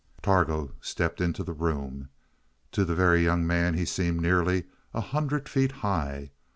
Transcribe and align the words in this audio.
Targo 0.23 0.71
stepped 0.81 1.21
into 1.21 1.43
the 1.43 1.53
room. 1.53 2.09
To 2.71 2.83
the 2.85 2.95
Very 2.95 3.23
Young 3.23 3.45
Man 3.45 3.75
he 3.75 3.85
seemed 3.85 4.19
nearly 4.19 4.63
a 4.95 5.01
hundred 5.01 5.47
feet 5.47 5.71
high. 5.85 6.31